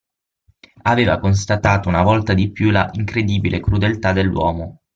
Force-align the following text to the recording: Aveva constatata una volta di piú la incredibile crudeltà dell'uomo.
Aveva 0.85 1.19
constatata 1.19 1.87
una 1.87 2.01
volta 2.01 2.33
di 2.33 2.51
piú 2.51 2.71
la 2.71 2.89
incredibile 2.93 3.59
crudeltà 3.59 4.13
dell'uomo. 4.13 4.81